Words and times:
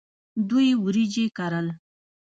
دوی 0.49 0.69
وریجې 0.83 1.25
کرل. 1.37 1.67